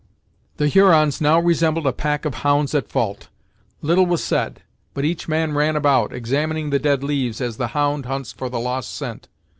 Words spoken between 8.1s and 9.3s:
for the lost scent.